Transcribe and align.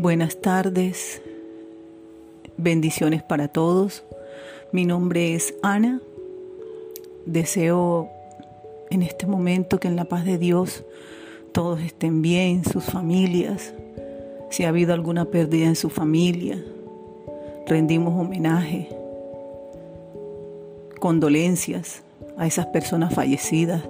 Buenas 0.00 0.40
tardes, 0.40 1.20
bendiciones 2.56 3.22
para 3.22 3.48
todos. 3.48 4.02
Mi 4.72 4.86
nombre 4.86 5.34
es 5.34 5.54
Ana. 5.60 6.00
Deseo 7.26 8.08
en 8.88 9.02
este 9.02 9.26
momento 9.26 9.78
que 9.78 9.88
en 9.88 9.96
la 9.96 10.06
paz 10.06 10.24
de 10.24 10.38
Dios 10.38 10.84
todos 11.52 11.82
estén 11.82 12.22
bien, 12.22 12.64
sus 12.64 12.82
familias. 12.82 13.74
Si 14.48 14.64
ha 14.64 14.70
habido 14.70 14.94
alguna 14.94 15.26
pérdida 15.26 15.66
en 15.66 15.76
su 15.76 15.90
familia, 15.90 16.64
rendimos 17.66 18.18
homenaje, 18.18 18.88
condolencias 20.98 22.02
a 22.38 22.46
esas 22.46 22.64
personas 22.68 23.12
fallecidas 23.12 23.82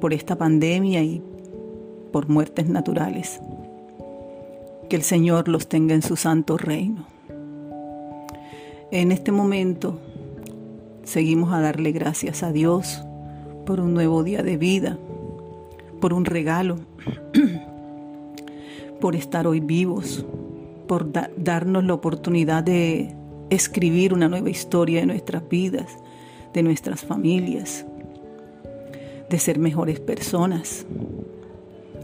por 0.00 0.14
esta 0.14 0.34
pandemia 0.34 1.00
y 1.04 1.22
por 2.10 2.28
muertes 2.28 2.68
naturales. 2.68 3.40
Que 4.92 4.96
el 4.96 5.04
Señor 5.04 5.48
los 5.48 5.70
tenga 5.70 5.94
en 5.94 6.02
su 6.02 6.16
santo 6.16 6.58
reino. 6.58 7.06
En 8.90 9.10
este 9.10 9.32
momento 9.32 9.98
seguimos 11.02 11.50
a 11.54 11.62
darle 11.62 11.92
gracias 11.92 12.42
a 12.42 12.52
Dios 12.52 13.02
por 13.64 13.80
un 13.80 13.94
nuevo 13.94 14.22
día 14.22 14.42
de 14.42 14.58
vida, 14.58 14.98
por 15.98 16.12
un 16.12 16.26
regalo, 16.26 16.76
por 19.00 19.16
estar 19.16 19.46
hoy 19.46 19.60
vivos, 19.60 20.26
por 20.86 21.10
darnos 21.38 21.84
la 21.84 21.94
oportunidad 21.94 22.62
de 22.62 23.16
escribir 23.48 24.12
una 24.12 24.28
nueva 24.28 24.50
historia 24.50 25.00
de 25.00 25.06
nuestras 25.06 25.48
vidas, 25.48 25.96
de 26.52 26.62
nuestras 26.62 27.00
familias, 27.00 27.86
de 29.30 29.38
ser 29.38 29.58
mejores 29.58 30.00
personas 30.00 30.84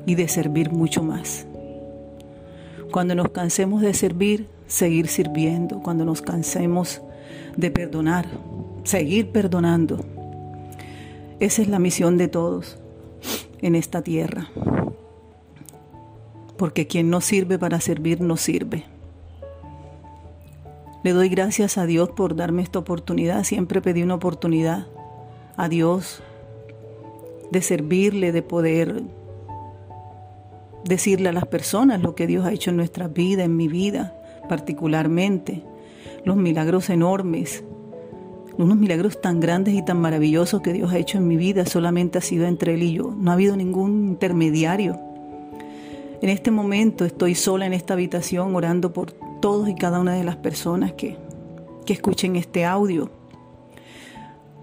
y 0.06 0.14
de 0.14 0.26
servir 0.26 0.72
mucho 0.72 1.02
más. 1.02 1.47
Cuando 2.92 3.14
nos 3.14 3.30
cansemos 3.30 3.82
de 3.82 3.92
servir, 3.92 4.48
seguir 4.66 5.08
sirviendo. 5.08 5.80
Cuando 5.80 6.04
nos 6.04 6.22
cansemos 6.22 7.02
de 7.56 7.70
perdonar, 7.70 8.26
seguir 8.84 9.30
perdonando. 9.30 10.04
Esa 11.40 11.62
es 11.62 11.68
la 11.68 11.78
misión 11.78 12.16
de 12.18 12.28
todos 12.28 12.78
en 13.60 13.74
esta 13.74 14.02
tierra. 14.02 14.48
Porque 16.56 16.86
quien 16.86 17.10
no 17.10 17.20
sirve 17.20 17.58
para 17.58 17.80
servir 17.80 18.20
no 18.20 18.36
sirve. 18.36 18.84
Le 21.04 21.12
doy 21.12 21.28
gracias 21.28 21.78
a 21.78 21.86
Dios 21.86 22.10
por 22.10 22.34
darme 22.34 22.62
esta 22.62 22.78
oportunidad. 22.78 23.44
Siempre 23.44 23.80
pedí 23.80 24.02
una 24.02 24.14
oportunidad 24.14 24.86
a 25.56 25.68
Dios 25.68 26.22
de 27.50 27.62
servirle, 27.62 28.32
de 28.32 28.42
poder 28.42 29.02
decirle 30.84 31.28
a 31.28 31.32
las 31.32 31.46
personas 31.46 32.00
lo 32.00 32.14
que 32.14 32.26
Dios 32.26 32.44
ha 32.46 32.52
hecho 32.52 32.70
en 32.70 32.76
nuestra 32.76 33.08
vida, 33.08 33.44
en 33.44 33.56
mi 33.56 33.68
vida 33.68 34.14
particularmente, 34.48 35.62
los 36.24 36.36
milagros 36.36 36.90
enormes, 36.90 37.62
unos 38.56 38.76
milagros 38.76 39.20
tan 39.20 39.38
grandes 39.38 39.74
y 39.74 39.84
tan 39.84 40.00
maravillosos 40.00 40.62
que 40.62 40.72
Dios 40.72 40.92
ha 40.92 40.98
hecho 40.98 41.18
en 41.18 41.28
mi 41.28 41.36
vida, 41.36 41.64
solamente 41.66 42.18
ha 42.18 42.22
sido 42.22 42.46
entre 42.46 42.74
Él 42.74 42.82
y 42.82 42.94
yo, 42.94 43.14
no 43.16 43.30
ha 43.30 43.34
habido 43.34 43.56
ningún 43.56 44.08
intermediario. 44.08 44.98
En 46.20 46.30
este 46.30 46.50
momento 46.50 47.04
estoy 47.04 47.36
sola 47.36 47.66
en 47.66 47.72
esta 47.72 47.94
habitación 47.94 48.56
orando 48.56 48.92
por 48.92 49.12
todos 49.12 49.68
y 49.68 49.76
cada 49.76 50.00
una 50.00 50.14
de 50.14 50.24
las 50.24 50.34
personas 50.36 50.92
que, 50.94 51.16
que 51.86 51.92
escuchen 51.92 52.34
este 52.34 52.64
audio. 52.64 53.10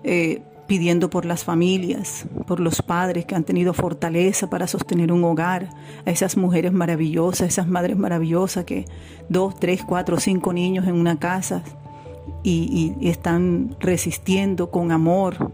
Eh, 0.03 0.41
pidiendo 0.67 1.09
por 1.09 1.25
las 1.25 1.43
familias, 1.43 2.25
por 2.47 2.59
los 2.59 2.81
padres 2.81 3.25
que 3.25 3.35
han 3.35 3.43
tenido 3.43 3.73
fortaleza 3.73 4.49
para 4.49 4.67
sostener 4.67 5.11
un 5.11 5.23
hogar, 5.23 5.69
a 6.05 6.11
esas 6.11 6.37
mujeres 6.37 6.73
maravillosas, 6.73 7.49
esas 7.49 7.67
madres 7.67 7.97
maravillosas 7.97 8.65
que 8.65 8.85
dos, 9.29 9.55
tres, 9.59 9.83
cuatro, 9.85 10.19
cinco 10.19 10.53
niños 10.53 10.87
en 10.87 10.95
una 10.95 11.19
casa 11.19 11.63
y, 12.43 12.95
y 12.99 13.09
están 13.09 13.75
resistiendo 13.79 14.71
con 14.71 14.91
amor 14.91 15.51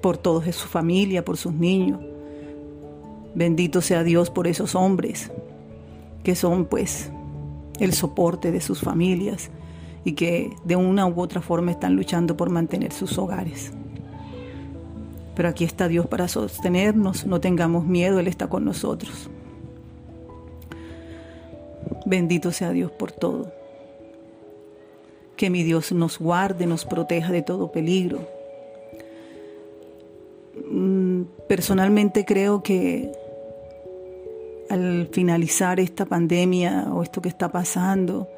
por 0.00 0.16
todos 0.16 0.46
de 0.46 0.52
su 0.52 0.66
familia, 0.66 1.24
por 1.24 1.36
sus 1.36 1.52
niños. 1.52 2.00
Bendito 3.34 3.80
sea 3.80 4.02
Dios 4.02 4.30
por 4.30 4.46
esos 4.46 4.74
hombres 4.74 5.30
que 6.24 6.34
son 6.34 6.64
pues 6.64 7.10
el 7.78 7.92
soporte 7.92 8.50
de 8.50 8.60
sus 8.60 8.80
familias 8.80 9.50
y 10.04 10.12
que 10.12 10.56
de 10.64 10.76
una 10.76 11.06
u 11.06 11.20
otra 11.20 11.40
forma 11.40 11.70
están 11.70 11.96
luchando 11.96 12.36
por 12.36 12.50
mantener 12.50 12.92
sus 12.92 13.18
hogares. 13.18 13.72
Pero 15.34 15.48
aquí 15.48 15.64
está 15.64 15.88
Dios 15.88 16.06
para 16.06 16.28
sostenernos, 16.28 17.26
no 17.26 17.40
tengamos 17.40 17.86
miedo, 17.86 18.18
Él 18.18 18.26
está 18.26 18.48
con 18.48 18.64
nosotros. 18.64 19.30
Bendito 22.06 22.52
sea 22.52 22.70
Dios 22.70 22.90
por 22.90 23.12
todo. 23.12 23.52
Que 25.36 25.48
mi 25.48 25.62
Dios 25.62 25.92
nos 25.92 26.18
guarde, 26.18 26.66
nos 26.66 26.84
proteja 26.84 27.32
de 27.32 27.42
todo 27.42 27.72
peligro. 27.72 28.20
Mm, 30.70 31.22
personalmente 31.48 32.24
creo 32.24 32.62
que 32.62 33.12
al 34.68 35.08
finalizar 35.10 35.80
esta 35.80 36.04
pandemia 36.06 36.88
o 36.92 37.02
esto 37.02 37.20
que 37.20 37.28
está 37.28 37.50
pasando, 37.50 38.28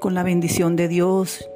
con 0.00 0.14
la 0.14 0.22
bendición 0.22 0.76
de 0.76 0.88
Dios 0.88 1.48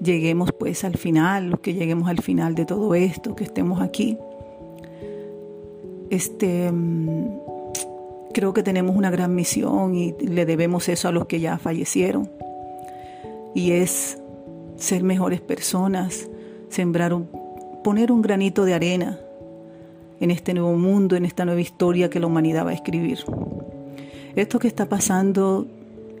lleguemos 0.00 0.52
pues 0.52 0.84
al 0.84 0.96
final, 0.96 1.60
que 1.60 1.74
lleguemos 1.74 2.08
al 2.08 2.20
final 2.20 2.54
de 2.54 2.64
todo 2.64 2.94
esto, 2.94 3.34
que 3.34 3.44
estemos 3.44 3.80
aquí. 3.80 4.18
Este 6.10 6.70
mm, 6.70 7.28
creo 8.32 8.52
que 8.52 8.62
tenemos 8.62 8.96
una 8.96 9.10
gran 9.10 9.34
misión 9.34 9.94
y 9.94 10.14
le 10.20 10.46
debemos 10.46 10.88
eso 10.88 11.08
a 11.08 11.12
los 11.12 11.26
que 11.26 11.40
ya 11.40 11.58
fallecieron. 11.58 12.30
Y 13.54 13.72
es 13.72 14.18
ser 14.76 15.02
mejores 15.02 15.40
personas, 15.40 16.28
sembrar 16.68 17.14
un, 17.14 17.28
poner 17.82 18.12
un 18.12 18.22
granito 18.22 18.64
de 18.64 18.74
arena 18.74 19.18
en 20.20 20.30
este 20.30 20.54
nuevo 20.54 20.74
mundo, 20.74 21.16
en 21.16 21.24
esta 21.24 21.44
nueva 21.44 21.60
historia 21.60 22.10
que 22.10 22.20
la 22.20 22.26
humanidad 22.26 22.66
va 22.66 22.70
a 22.70 22.74
escribir. 22.74 23.18
Esto 24.36 24.58
que 24.58 24.68
está 24.68 24.86
pasando 24.86 25.66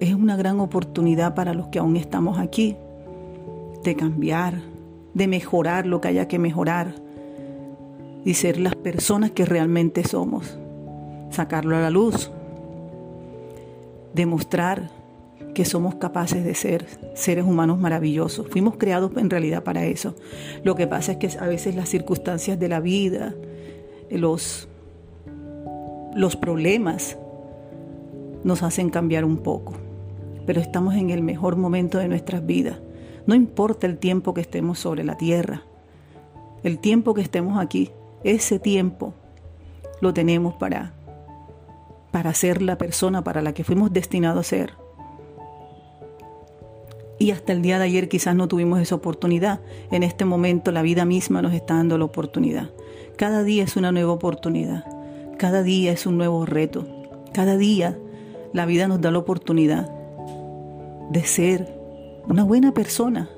es 0.00 0.14
una 0.14 0.36
gran 0.36 0.58
oportunidad 0.58 1.34
para 1.34 1.52
los 1.52 1.68
que 1.68 1.78
aún 1.78 1.98
estamos 1.98 2.38
aquí, 2.38 2.74
de 3.84 3.94
cambiar, 3.94 4.62
de 5.12 5.28
mejorar 5.28 5.84
lo 5.84 6.00
que 6.00 6.08
haya 6.08 6.26
que 6.26 6.38
mejorar 6.38 6.94
y 8.24 8.32
ser 8.32 8.58
las 8.58 8.74
personas 8.74 9.32
que 9.32 9.44
realmente 9.44 10.02
somos, 10.02 10.58
sacarlo 11.28 11.76
a 11.76 11.80
la 11.80 11.90
luz, 11.90 12.30
demostrar 14.14 14.90
que 15.54 15.66
somos 15.66 15.96
capaces 15.96 16.42
de 16.42 16.54
ser 16.54 16.86
seres 17.14 17.44
humanos 17.44 17.78
maravillosos. 17.78 18.48
Fuimos 18.48 18.78
creados 18.78 19.12
en 19.18 19.28
realidad 19.28 19.62
para 19.62 19.84
eso. 19.84 20.14
Lo 20.64 20.74
que 20.74 20.86
pasa 20.86 21.12
es 21.12 21.18
que 21.18 21.38
a 21.38 21.46
veces 21.46 21.76
las 21.76 21.90
circunstancias 21.90 22.58
de 22.58 22.68
la 22.68 22.80
vida, 22.80 23.34
los, 24.10 24.68
los 26.14 26.34
problemas 26.36 27.18
nos 28.46 28.62
hacen 28.62 28.90
cambiar 28.90 29.24
un 29.24 29.38
poco, 29.38 29.72
pero 30.46 30.60
estamos 30.60 30.94
en 30.94 31.10
el 31.10 31.20
mejor 31.20 31.56
momento 31.56 31.98
de 31.98 32.06
nuestras 32.06 32.46
vidas. 32.46 32.78
No 33.26 33.34
importa 33.34 33.88
el 33.88 33.98
tiempo 33.98 34.34
que 34.34 34.40
estemos 34.40 34.78
sobre 34.78 35.02
la 35.02 35.16
tierra, 35.16 35.64
el 36.62 36.78
tiempo 36.78 37.12
que 37.12 37.22
estemos 37.22 37.58
aquí, 37.58 37.90
ese 38.22 38.60
tiempo 38.60 39.14
lo 40.00 40.14
tenemos 40.14 40.54
para 40.54 40.94
para 42.12 42.32
ser 42.34 42.62
la 42.62 42.78
persona 42.78 43.24
para 43.24 43.42
la 43.42 43.52
que 43.52 43.64
fuimos 43.64 43.92
destinados 43.92 44.46
a 44.46 44.48
ser. 44.48 44.74
Y 47.18 47.32
hasta 47.32 47.52
el 47.52 47.62
día 47.62 47.78
de 47.78 47.84
ayer 47.84 48.08
quizás 48.08 48.36
no 48.36 48.46
tuvimos 48.46 48.80
esa 48.80 48.94
oportunidad. 48.94 49.60
En 49.90 50.04
este 50.04 50.24
momento 50.24 50.70
la 50.70 50.82
vida 50.82 51.04
misma 51.04 51.42
nos 51.42 51.52
está 51.52 51.74
dando 51.74 51.98
la 51.98 52.04
oportunidad. 52.04 52.70
Cada 53.16 53.42
día 53.42 53.64
es 53.64 53.76
una 53.76 53.90
nueva 53.90 54.12
oportunidad. 54.12 54.84
Cada 55.36 55.62
día 55.62 55.92
es 55.92 56.06
un 56.06 56.16
nuevo 56.16 56.46
reto. 56.46 56.86
Cada 57.34 57.56
día 57.56 57.98
la 58.56 58.64
vida 58.64 58.88
nos 58.88 59.02
da 59.02 59.10
la 59.10 59.18
oportunidad 59.18 59.86
de 61.10 61.24
ser 61.24 61.78
una 62.26 62.42
buena 62.42 62.72
persona, 62.72 63.28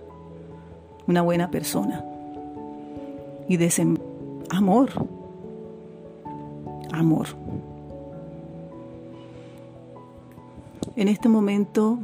una 1.08 1.22
buena 1.22 1.50
persona. 1.50 2.04
Y 3.48 3.56
de 3.56 3.66
ese 3.66 3.84
amor, 4.48 4.90
amor. 6.92 7.26
En 10.94 11.08
este 11.08 11.28
momento, 11.28 11.98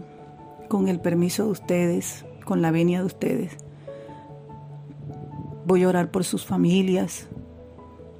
con 0.66 0.88
el 0.88 0.98
permiso 0.98 1.44
de 1.44 1.50
ustedes, 1.52 2.26
con 2.44 2.62
la 2.62 2.72
venia 2.72 2.98
de 2.98 3.06
ustedes, 3.06 3.56
voy 5.64 5.84
a 5.84 5.88
orar 5.88 6.10
por 6.10 6.24
sus 6.24 6.44
familias, 6.44 7.28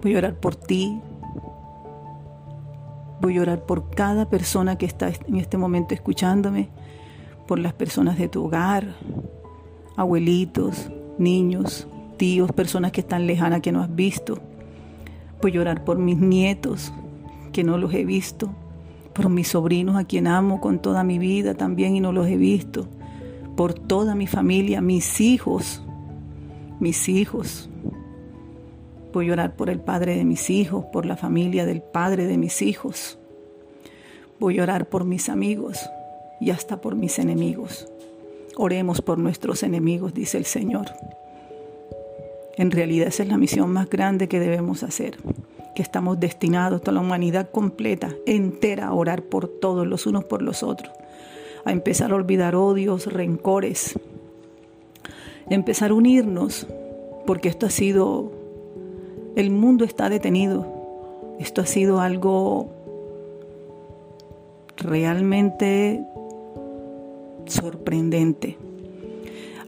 voy 0.04 0.14
a 0.14 0.18
orar 0.18 0.34
por 0.36 0.54
ti, 0.54 1.00
Voy 3.24 3.38
a 3.38 3.40
orar 3.40 3.64
por 3.64 3.88
cada 3.88 4.28
persona 4.28 4.76
que 4.76 4.84
está 4.84 5.08
en 5.08 5.36
este 5.36 5.56
momento 5.56 5.94
escuchándome, 5.94 6.68
por 7.48 7.58
las 7.58 7.72
personas 7.72 8.18
de 8.18 8.28
tu 8.28 8.44
hogar, 8.44 8.96
abuelitos, 9.96 10.90
niños, 11.16 11.88
tíos, 12.18 12.52
personas 12.52 12.92
que 12.92 13.00
están 13.00 13.26
lejanas 13.26 13.62
que 13.62 13.72
no 13.72 13.80
has 13.80 13.96
visto. 13.96 14.40
Voy 15.40 15.56
a 15.56 15.62
orar 15.62 15.84
por 15.84 15.96
mis 15.96 16.18
nietos, 16.18 16.92
que 17.50 17.64
no 17.64 17.78
los 17.78 17.94
he 17.94 18.04
visto, 18.04 18.50
por 19.14 19.30
mis 19.30 19.48
sobrinos 19.48 19.96
a 19.96 20.04
quien 20.04 20.26
amo 20.26 20.60
con 20.60 20.78
toda 20.78 21.02
mi 21.02 21.18
vida 21.18 21.54
también 21.54 21.96
y 21.96 22.00
no 22.00 22.12
los 22.12 22.26
he 22.26 22.36
visto, 22.36 22.88
por 23.56 23.72
toda 23.72 24.14
mi 24.14 24.26
familia, 24.26 24.82
mis 24.82 25.22
hijos, 25.22 25.82
mis 26.78 27.08
hijos. 27.08 27.70
Voy 29.14 29.30
a 29.30 29.32
orar 29.32 29.56
por 29.56 29.70
el 29.70 29.80
padre 29.80 30.16
de 30.16 30.24
mis 30.24 30.50
hijos, 30.50 30.84
por 30.92 31.06
la 31.06 31.16
familia 31.16 31.64
del 31.64 31.80
padre 31.80 32.26
de 32.26 32.36
mis 32.36 32.60
hijos. 32.60 33.18
Voy 34.38 34.58
a 34.58 34.64
orar 34.64 34.88
por 34.88 35.04
mis 35.04 35.28
amigos 35.28 35.88
y 36.40 36.50
hasta 36.50 36.80
por 36.80 36.96
mis 36.96 37.18
enemigos. 37.18 37.88
Oremos 38.56 39.00
por 39.00 39.18
nuestros 39.18 39.62
enemigos, 39.62 40.12
dice 40.12 40.36
el 40.36 40.44
Señor. 40.44 40.86
En 42.56 42.70
realidad 42.70 43.08
esa 43.08 43.22
es 43.22 43.28
la 43.28 43.38
misión 43.38 43.72
más 43.72 43.88
grande 43.88 44.28
que 44.28 44.40
debemos 44.40 44.82
hacer 44.82 45.16
que 45.74 45.82
estamos 45.82 46.20
destinados, 46.20 46.80
toda 46.80 46.92
la 46.92 47.00
humanidad 47.00 47.50
completa, 47.50 48.14
entera, 48.26 48.86
a 48.86 48.94
orar 48.94 49.22
por 49.22 49.48
todos, 49.48 49.86
los 49.86 50.06
unos 50.06 50.24
por 50.24 50.40
los 50.40 50.62
otros, 50.62 50.92
a 51.64 51.72
empezar 51.72 52.12
a 52.12 52.14
olvidar 52.14 52.54
odios, 52.54 53.12
rencores, 53.12 53.98
empezar 55.50 55.90
a 55.90 55.94
unirnos, 55.94 56.66
porque 57.26 57.48
esto 57.48 57.66
ha 57.66 57.70
sido, 57.70 58.32
el 59.36 59.50
mundo 59.50 59.84
está 59.84 60.08
detenido, 60.08 60.66
esto 61.38 61.60
ha 61.62 61.66
sido 61.66 62.00
algo 62.00 62.68
realmente 64.76 66.04
sorprendente 67.46 68.58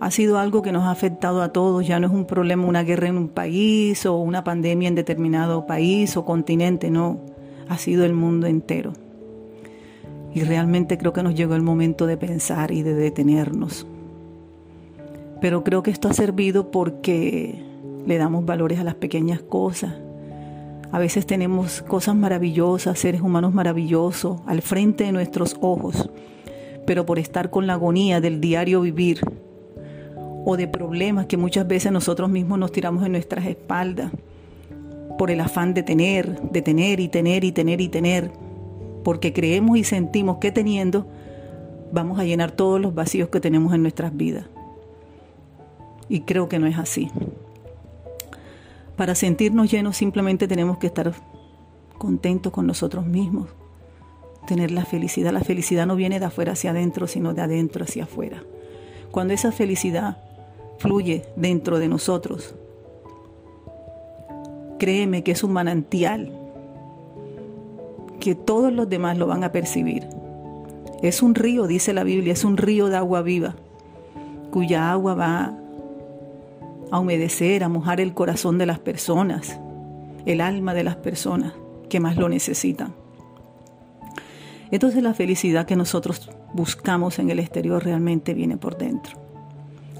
ha 0.00 0.10
sido 0.10 0.38
algo 0.38 0.62
que 0.62 0.72
nos 0.72 0.84
ha 0.84 0.90
afectado 0.90 1.42
a 1.42 1.52
todos, 1.52 1.86
ya 1.86 1.98
no 1.98 2.06
es 2.06 2.12
un 2.12 2.26
problema 2.26 2.66
una 2.66 2.82
guerra 2.82 3.08
en 3.08 3.16
un 3.16 3.28
país 3.28 4.04
o 4.06 4.16
una 4.16 4.44
pandemia 4.44 4.88
en 4.88 4.94
determinado 4.94 5.66
país 5.66 6.16
o 6.16 6.24
continente, 6.24 6.90
no, 6.90 7.18
ha 7.68 7.78
sido 7.78 8.04
el 8.04 8.12
mundo 8.12 8.46
entero. 8.46 8.92
Y 10.34 10.42
realmente 10.42 10.98
creo 10.98 11.14
que 11.14 11.22
nos 11.22 11.34
llegó 11.34 11.54
el 11.54 11.62
momento 11.62 12.06
de 12.06 12.18
pensar 12.18 12.70
y 12.72 12.82
de 12.82 12.94
detenernos. 12.94 13.86
Pero 15.40 15.64
creo 15.64 15.82
que 15.82 15.90
esto 15.90 16.08
ha 16.08 16.12
servido 16.12 16.70
porque 16.70 17.62
le 18.06 18.18
damos 18.18 18.46
valores 18.46 18.78
a 18.78 18.84
las 18.84 18.94
pequeñas 18.94 19.42
cosas. 19.42 19.94
A 20.92 20.98
veces 20.98 21.26
tenemos 21.26 21.82
cosas 21.82 22.14
maravillosas, 22.14 22.98
seres 22.98 23.20
humanos 23.20 23.52
maravillosos 23.52 24.40
al 24.46 24.62
frente 24.62 25.04
de 25.04 25.12
nuestros 25.12 25.56
ojos, 25.60 26.08
pero 26.86 27.04
por 27.04 27.18
estar 27.18 27.50
con 27.50 27.66
la 27.66 27.74
agonía 27.74 28.20
del 28.20 28.40
diario 28.40 28.80
vivir, 28.80 29.20
o 30.48 30.56
de 30.56 30.68
problemas 30.68 31.26
que 31.26 31.36
muchas 31.36 31.66
veces 31.66 31.90
nosotros 31.90 32.30
mismos 32.30 32.56
nos 32.60 32.70
tiramos 32.70 33.04
en 33.04 33.10
nuestras 33.10 33.46
espaldas 33.46 34.12
por 35.18 35.32
el 35.32 35.40
afán 35.40 35.74
de 35.74 35.82
tener, 35.82 36.40
de 36.40 36.62
tener 36.62 37.00
y 37.00 37.08
tener 37.08 37.42
y 37.42 37.50
tener 37.50 37.80
y 37.80 37.88
tener, 37.88 38.30
porque 39.02 39.32
creemos 39.32 39.76
y 39.76 39.82
sentimos 39.82 40.36
que 40.38 40.52
teniendo 40.52 41.08
vamos 41.90 42.20
a 42.20 42.24
llenar 42.24 42.52
todos 42.52 42.80
los 42.80 42.94
vacíos 42.94 43.28
que 43.28 43.40
tenemos 43.40 43.74
en 43.74 43.82
nuestras 43.82 44.16
vidas. 44.16 44.46
Y 46.08 46.20
creo 46.20 46.48
que 46.48 46.60
no 46.60 46.68
es 46.68 46.78
así. 46.78 47.10
Para 48.96 49.14
sentirnos 49.14 49.70
llenos 49.70 49.96
simplemente 49.96 50.48
tenemos 50.48 50.78
que 50.78 50.86
estar 50.86 51.12
contentos 51.98 52.52
con 52.52 52.66
nosotros 52.66 53.06
mismos, 53.06 53.48
tener 54.46 54.70
la 54.70 54.84
felicidad. 54.84 55.32
La 55.32 55.44
felicidad 55.44 55.86
no 55.86 55.96
viene 55.96 56.18
de 56.18 56.26
afuera 56.26 56.52
hacia 56.52 56.70
adentro, 56.70 57.06
sino 57.06 57.34
de 57.34 57.42
adentro 57.42 57.84
hacia 57.84 58.04
afuera. 58.04 58.42
Cuando 59.10 59.34
esa 59.34 59.52
felicidad 59.52 60.18
fluye 60.78 61.24
dentro 61.36 61.78
de 61.78 61.88
nosotros. 61.88 62.54
Créeme 64.78 65.22
que 65.22 65.32
es 65.32 65.42
un 65.42 65.52
manantial 65.52 66.32
que 68.20 68.34
todos 68.34 68.72
los 68.72 68.88
demás 68.88 69.16
lo 69.18 69.26
van 69.26 69.44
a 69.44 69.52
percibir. 69.52 70.06
Es 71.02 71.22
un 71.22 71.34
río, 71.34 71.66
dice 71.66 71.92
la 71.92 72.04
Biblia, 72.04 72.32
es 72.32 72.44
un 72.44 72.56
río 72.56 72.88
de 72.88 72.96
agua 72.96 73.22
viva, 73.22 73.54
cuya 74.50 74.90
agua 74.90 75.14
va 75.14 75.58
a 76.90 77.00
humedecer, 77.00 77.64
a 77.64 77.68
mojar 77.68 78.00
el 78.00 78.14
corazón 78.14 78.58
de 78.58 78.66
las 78.66 78.78
personas, 78.78 79.58
el 80.24 80.40
alma 80.40 80.74
de 80.74 80.84
las 80.84 80.96
personas 80.96 81.52
que 81.88 82.00
más 82.00 82.16
lo 82.16 82.28
necesitan. 82.28 82.94
Entonces 84.70 85.02
la 85.02 85.14
felicidad 85.14 85.66
que 85.66 85.76
nosotros 85.76 86.30
buscamos 86.52 87.18
en 87.18 87.30
el 87.30 87.38
exterior 87.38 87.84
realmente 87.84 88.34
viene 88.34 88.56
por 88.56 88.76
dentro 88.76 89.26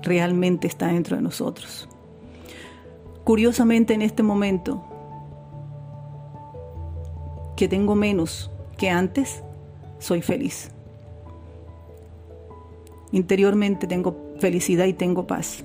realmente 0.07 0.67
está 0.67 0.87
dentro 0.87 1.17
de 1.17 1.23
nosotros. 1.23 1.89
Curiosamente 3.25 3.93
en 3.93 4.03
este 4.03 4.23
momento, 4.23 4.83
que 7.57 7.69
tengo 7.69 7.95
menos 7.95 8.51
que 8.79 8.89
antes, 8.89 9.43
soy 9.99 10.23
feliz. 10.23 10.71
Interiormente 13.13 13.87
tengo 13.87 14.35
felicidad 14.39 14.87
y 14.87 14.93
tengo 14.93 15.27
paz. 15.27 15.65